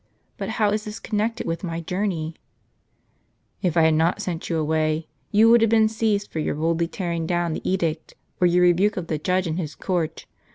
But 0.35 0.49
how 0.57 0.71
is 0.71 0.85
this 0.85 0.99
connected 0.99 1.45
with 1.45 1.63
my 1.63 1.79
journey?"" 1.79 2.33
If 3.61 3.77
I 3.77 3.83
had 3.83 3.93
not 3.93 4.19
sent 4.19 4.49
you 4.49 4.57
away, 4.57 5.05
you 5.29 5.47
would 5.51 5.61
have 5.61 5.69
been 5.69 5.87
seized 5.87 6.31
for 6.31 6.39
your 6.39 6.55
boldly 6.55 6.87
tearing 6.87 7.27
down 7.27 7.53
the 7.53 7.69
edict, 7.69 8.15
or 8.39 8.47
your 8.47 8.63
rebuke 8.63 8.97
of 8.97 9.05
the 9.05 9.19
judge 9.19 9.45
in 9.45 9.57
his 9.57 9.75
court. 9.75 10.25